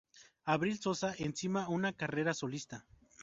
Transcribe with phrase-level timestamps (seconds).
[0.53, 2.83] Abril Sosa encamina una carrera solista.